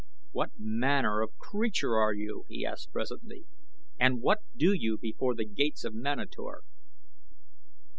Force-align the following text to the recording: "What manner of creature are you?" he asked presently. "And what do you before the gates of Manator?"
"What 0.31 0.49
manner 0.57 1.21
of 1.21 1.37
creature 1.37 1.95
are 1.95 2.11
you?" 2.11 2.45
he 2.49 2.65
asked 2.65 2.91
presently. 2.91 3.45
"And 3.99 4.19
what 4.19 4.39
do 4.57 4.73
you 4.73 4.97
before 4.97 5.35
the 5.35 5.45
gates 5.45 5.83
of 5.83 5.93
Manator?" 5.93 6.63